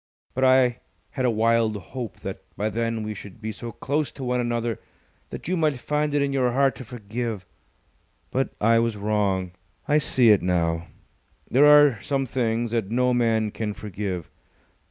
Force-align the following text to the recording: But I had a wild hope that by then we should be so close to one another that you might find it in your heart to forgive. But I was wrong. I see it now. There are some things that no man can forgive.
But 0.33 0.43
I 0.43 0.79
had 1.11 1.25
a 1.25 1.29
wild 1.29 1.77
hope 1.77 2.21
that 2.21 2.39
by 2.57 2.69
then 2.71 3.03
we 3.03 3.13
should 3.13 3.39
be 3.39 3.51
so 3.51 3.71
close 3.71 4.11
to 4.13 4.23
one 4.23 4.39
another 4.39 4.79
that 5.29 5.47
you 5.47 5.55
might 5.55 5.75
find 5.77 6.15
it 6.15 6.23
in 6.23 6.33
your 6.33 6.53
heart 6.53 6.73
to 6.77 6.83
forgive. 6.83 7.45
But 8.31 8.51
I 8.59 8.79
was 8.79 8.97
wrong. 8.97 9.51
I 9.87 9.99
see 9.99 10.31
it 10.31 10.41
now. 10.41 10.87
There 11.51 11.67
are 11.67 12.01
some 12.01 12.25
things 12.25 12.71
that 12.71 12.89
no 12.89 13.13
man 13.13 13.51
can 13.51 13.75
forgive. 13.75 14.27